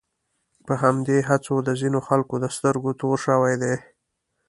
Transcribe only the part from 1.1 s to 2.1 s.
هڅو د ځینو